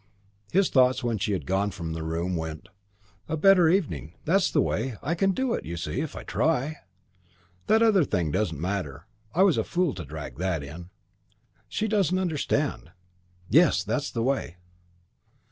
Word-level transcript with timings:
His 0.51 0.71
thoughts, 0.71 1.03
when 1.03 1.19
she 1.19 1.31
had 1.33 1.45
gone 1.45 1.69
from 1.69 1.93
the 1.93 2.01
room, 2.01 2.35
went, 2.35 2.69
"A 3.29 3.37
better 3.37 3.69
evening! 3.69 4.15
That's 4.25 4.49
the 4.49 4.59
way! 4.59 4.95
I 5.03 5.13
can 5.13 5.29
do 5.29 5.53
it, 5.53 5.63
you 5.63 5.77
see, 5.77 6.01
if 6.01 6.15
I 6.15 6.23
try. 6.23 6.77
That 7.67 7.83
other 7.83 8.03
thing 8.03 8.31
doesn't 8.31 8.59
matter. 8.59 9.05
I 9.35 9.43
was 9.43 9.59
a 9.59 9.63
fool 9.63 9.93
to 9.93 10.03
drag 10.03 10.37
that 10.39 10.63
in. 10.63 10.89
She 11.69 11.87
doesn't 11.87 12.17
understand. 12.17 12.89
Yes, 13.47 13.83
that's 13.83 14.09
the 14.09 14.23
way!" 14.23 14.55